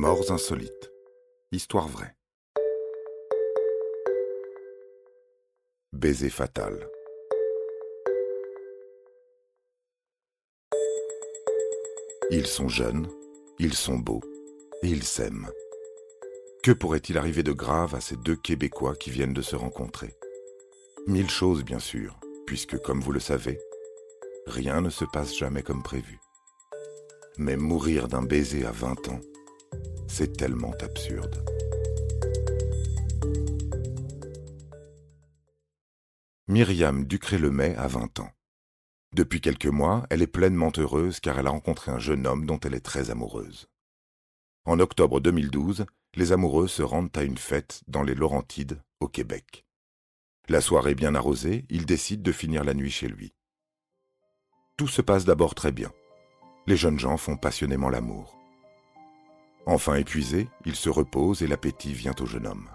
Morts 0.00 0.30
insolites. 0.30 0.92
Histoire 1.50 1.88
vraie. 1.88 2.14
Baiser 5.92 6.30
fatal. 6.30 6.88
Ils 12.30 12.46
sont 12.46 12.68
jeunes, 12.68 13.08
ils 13.58 13.74
sont 13.74 13.98
beaux, 13.98 14.22
et 14.84 14.88
ils 14.88 15.02
s'aiment. 15.02 15.50
Que 16.62 16.70
pourrait-il 16.70 17.18
arriver 17.18 17.42
de 17.42 17.50
grave 17.50 17.96
à 17.96 18.00
ces 18.00 18.14
deux 18.14 18.36
Québécois 18.36 18.94
qui 18.94 19.10
viennent 19.10 19.34
de 19.34 19.42
se 19.42 19.56
rencontrer? 19.56 20.14
Mille 21.08 21.28
choses, 21.28 21.64
bien 21.64 21.80
sûr, 21.80 22.20
puisque, 22.46 22.78
comme 22.78 23.00
vous 23.00 23.10
le 23.10 23.18
savez, 23.18 23.58
rien 24.46 24.80
ne 24.80 24.90
se 24.90 25.04
passe 25.06 25.36
jamais 25.36 25.64
comme 25.64 25.82
prévu. 25.82 26.20
Mais 27.36 27.56
mourir 27.56 28.06
d'un 28.06 28.22
baiser 28.22 28.64
à 28.64 28.70
20 28.70 29.08
ans, 29.08 29.20
c'est 30.06 30.36
tellement 30.36 30.74
absurde. 30.80 31.44
Myriam 36.48 37.04
Ducré-Lemay 37.04 37.76
a 37.76 37.88
20 37.88 38.20
ans. 38.20 38.30
Depuis 39.14 39.40
quelques 39.40 39.66
mois, 39.66 40.06
elle 40.10 40.22
est 40.22 40.26
pleinement 40.26 40.72
heureuse 40.76 41.20
car 41.20 41.38
elle 41.38 41.46
a 41.46 41.50
rencontré 41.50 41.90
un 41.90 41.98
jeune 41.98 42.26
homme 42.26 42.46
dont 42.46 42.58
elle 42.60 42.74
est 42.74 42.80
très 42.80 43.10
amoureuse. 43.10 43.68
En 44.64 44.80
octobre 44.80 45.20
2012, 45.20 45.86
les 46.14 46.32
amoureux 46.32 46.68
se 46.68 46.82
rendent 46.82 47.16
à 47.16 47.22
une 47.22 47.38
fête 47.38 47.82
dans 47.86 48.02
les 48.02 48.14
Laurentides, 48.14 48.82
au 49.00 49.08
Québec. 49.08 49.66
La 50.48 50.60
soirée 50.60 50.94
bien 50.94 51.14
arrosée, 51.14 51.66
ils 51.68 51.86
décident 51.86 52.22
de 52.22 52.32
finir 52.32 52.64
la 52.64 52.74
nuit 52.74 52.90
chez 52.90 53.08
lui. 53.08 53.34
Tout 54.78 54.88
se 54.88 55.02
passe 55.02 55.24
d'abord 55.24 55.54
très 55.54 55.72
bien. 55.72 55.92
Les 56.66 56.76
jeunes 56.76 56.98
gens 56.98 57.16
font 57.16 57.36
passionnément 57.36 57.90
l'amour. 57.90 58.38
Enfin 59.66 59.96
épuisé, 59.96 60.48
il 60.64 60.74
se 60.74 60.88
repose 60.88 61.42
et 61.42 61.46
l'appétit 61.46 61.92
vient 61.92 62.14
au 62.20 62.26
jeune 62.26 62.46
homme. 62.46 62.68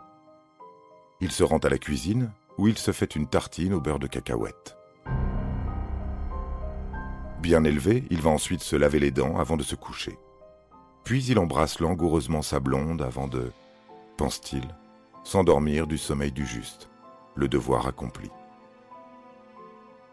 Il 1.22 1.32
se 1.32 1.44
rend 1.44 1.58
à 1.60 1.70
la 1.70 1.78
cuisine 1.78 2.32
où 2.58 2.68
il 2.68 2.78
se 2.78 2.92
fait 2.92 3.16
une 3.16 3.28
tartine 3.28 3.74
au 3.74 3.82
beurre 3.82 4.00
de 4.00 4.08
cacahuète. 4.08 4.78
Bien 7.42 7.64
élevé, 7.64 8.06
il 8.10 8.22
va 8.22 8.30
ensuite 8.30 8.62
se 8.62 8.76
laver 8.76 9.00
les 9.00 9.12
dents 9.12 9.38
avant 9.38 9.58
de 9.58 9.64
se 9.64 9.76
coucher. 9.76 10.18
Puis 11.04 11.26
il 11.26 11.40
embrasse 11.40 11.80
langoureusement 11.80 12.42
sa 12.42 12.60
blonde 12.60 13.02
avant 13.02 13.28
de, 13.28 13.52
pense-t-il, 14.18 14.64
s'endormir 15.24 15.88
du 15.88 15.98
sommeil 15.98 16.32
du 16.32 16.46
juste, 16.46 16.90
le 17.36 17.48
devoir 17.48 17.88
accompli. 17.88 18.30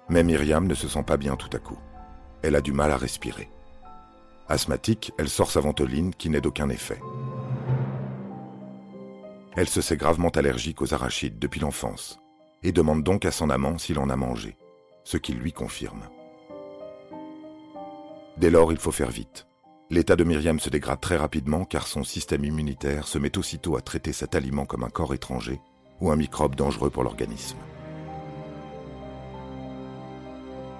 Mais 0.08 0.24
Myriam 0.24 0.66
ne 0.66 0.74
se 0.74 0.88
sent 0.88 1.04
pas 1.04 1.16
bien 1.16 1.36
tout 1.36 1.50
à 1.52 1.60
coup. 1.60 1.78
Elle 2.42 2.56
a 2.56 2.60
du 2.60 2.72
mal 2.72 2.90
à 2.90 2.96
respirer. 2.96 3.48
Asthmatique, 4.50 5.12
elle 5.16 5.28
sort 5.28 5.52
sa 5.52 5.60
ventoline 5.60 6.12
qui 6.12 6.28
n'est 6.28 6.40
d'aucun 6.40 6.68
effet. 6.70 7.00
Elle 9.54 9.68
se 9.68 9.80
sait 9.80 9.96
gravement 9.96 10.30
allergique 10.30 10.82
aux 10.82 10.92
arachides 10.92 11.38
depuis 11.38 11.60
l'enfance 11.60 12.18
et 12.64 12.72
demande 12.72 13.04
donc 13.04 13.24
à 13.24 13.30
son 13.30 13.48
amant 13.48 13.78
s'il 13.78 14.00
en 14.00 14.10
a 14.10 14.16
mangé, 14.16 14.56
ce 15.04 15.18
qu'il 15.18 15.38
lui 15.38 15.52
confirme. 15.52 16.02
Dès 18.38 18.50
lors, 18.50 18.72
il 18.72 18.78
faut 18.78 18.90
faire 18.90 19.10
vite. 19.10 19.46
L'état 19.88 20.16
de 20.16 20.24
Myriam 20.24 20.58
se 20.58 20.68
dégrade 20.68 21.00
très 21.00 21.16
rapidement 21.16 21.64
car 21.64 21.86
son 21.86 22.02
système 22.02 22.44
immunitaire 22.44 23.06
se 23.06 23.18
met 23.18 23.38
aussitôt 23.38 23.76
à 23.76 23.82
traiter 23.82 24.12
cet 24.12 24.34
aliment 24.34 24.66
comme 24.66 24.82
un 24.82 24.90
corps 24.90 25.14
étranger 25.14 25.60
ou 26.00 26.10
un 26.10 26.16
microbe 26.16 26.56
dangereux 26.56 26.90
pour 26.90 27.04
l'organisme. 27.04 27.58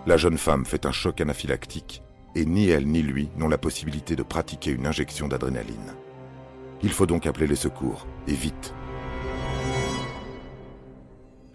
La 0.07 0.17
jeune 0.17 0.39
femme 0.39 0.67
fait 0.67 0.87
un 0.87 0.93
choc 0.93 1.21
anaphylactique 1.21 2.03
et 2.35 2.45
ni 2.45 2.69
elle 2.69 2.87
ni 2.87 3.03
lui 3.03 3.29
n'ont 3.37 3.49
la 3.49 3.59
possibilité 3.59 4.17
de 4.17 4.23
pratiquer 4.23 4.71
une 4.71 4.87
injection 4.87 5.29
d'adrénaline. 5.29 5.95
Il 6.83 6.93
faut 6.93 7.07
donc 7.07 7.27
appeler 7.27 7.47
les 7.47 7.57
secours, 7.57 8.07
et 8.27 8.35
vite. 8.35 8.75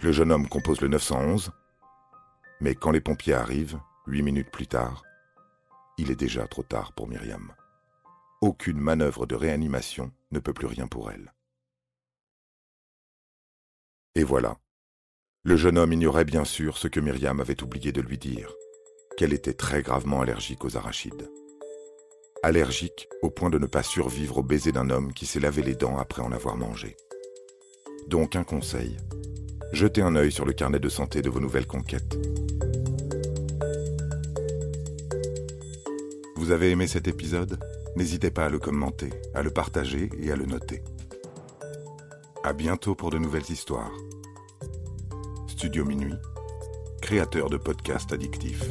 Le 0.02 0.12
jeune 0.12 0.32
homme 0.32 0.48
compose 0.48 0.82
le 0.82 0.88
911, 0.88 1.52
mais 2.62 2.76
quand 2.76 2.92
les 2.92 3.02
pompiers 3.02 3.34
arrivent, 3.34 3.80
huit 4.06 4.22
minutes 4.22 4.52
plus 4.52 4.68
tard, 4.68 5.04
il 5.98 6.12
est 6.12 6.20
déjà 6.20 6.48
trop 6.48 6.64
tard 6.64 6.94
pour 6.94 7.08
Myriam. 7.08 7.54
Aucune 8.42 8.80
manœuvre 8.80 9.26
de 9.26 9.36
réanimation 9.36 10.12
ne 10.32 10.40
peut 10.40 10.54
plus 10.54 10.68
rien 10.68 10.88
pour 10.88 11.10
elle. 11.10 11.34
Et 14.14 14.24
voilà. 14.24 14.58
Le 15.44 15.56
jeune 15.56 15.78
homme 15.78 15.94
ignorait 15.94 16.26
bien 16.26 16.46
sûr 16.46 16.78
ce 16.78 16.88
que 16.88 17.00
Myriam 17.00 17.40
avait 17.40 17.64
oublié 17.64 17.92
de 17.92 18.02
lui 18.02 18.18
dire 18.18 18.54
qu'elle 19.18 19.34
était 19.34 19.54
très 19.54 19.82
gravement 19.82 20.22
allergique 20.22 20.66
aux 20.66 20.78
arachides. 20.78 21.30
Allergique 22.44 23.08
au 23.22 23.30
point 23.30 23.50
de 23.50 23.58
ne 23.58 23.66
pas 23.66 23.84
survivre 23.84 24.40
au 24.40 24.44
baiser 24.44 24.72
d'un 24.72 24.90
homme 24.90 25.14
qui 25.14 25.26
s'est 25.26 25.40
lavé 25.40 25.64
les 25.64 25.76
dents 25.76 25.98
après 25.98 26.22
en 26.22 26.32
avoir 26.32 26.58
mangé. 26.58 26.96
Donc 28.08 28.36
un 28.36 28.44
conseil, 28.44 28.98
jetez 29.72 30.02
un 30.02 30.16
œil 30.16 30.32
sur 30.32 30.46
le 30.46 30.54
carnet 30.54 30.80
de 30.80 30.90
santé 30.90 31.22
de 31.22 31.30
vos 31.30 31.40
nouvelles 31.40 31.68
conquêtes. 31.68 32.18
Vous 36.36 36.52
avez 36.52 36.72
aimé 36.72 36.86
cet 36.86 37.08
épisode? 37.08 37.60
N'hésitez 37.96 38.30
pas 38.30 38.46
à 38.46 38.50
le 38.50 38.60
commenter, 38.60 39.10
à 39.34 39.42
le 39.42 39.50
partager 39.50 40.10
et 40.20 40.32
à 40.32 40.36
le 40.36 40.46
noter. 40.46 40.84
À 42.44 42.54
bientôt 42.54 42.94
pour 42.94 43.10
de 43.10 43.18
nouvelles 43.18 43.50
histoires. 43.50 43.92
Studio 45.48 45.86
Minuit 45.86 46.14
créateur 47.06 47.52
de 47.52 47.58
podcasts 47.58 48.14
addictifs. 48.14 48.64